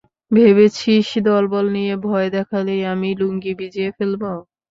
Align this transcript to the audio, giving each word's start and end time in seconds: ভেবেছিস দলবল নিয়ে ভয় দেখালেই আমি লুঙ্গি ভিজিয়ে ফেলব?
ভেবেছিস 0.31 1.07
দলবল 1.27 1.65
নিয়ে 1.75 1.93
ভয় 2.05 2.27
দেখালেই 2.35 2.81
আমি 2.93 3.09
লুঙ্গি 3.19 3.53
ভিজিয়ে 3.59 3.89
ফেলব? 3.97 4.21